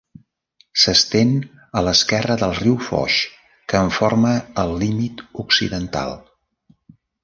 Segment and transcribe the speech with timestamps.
[0.83, 1.33] S'estén
[1.81, 3.19] a l'esquerra del riu Foix,
[3.69, 4.35] que en forma
[4.67, 6.21] el límit occidental.